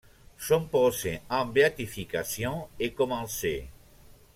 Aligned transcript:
Son 0.47 0.65
procès 0.65 1.21
en 1.29 1.45
béatification 1.45 2.67
est 2.79 2.89
commencé. 2.89 3.67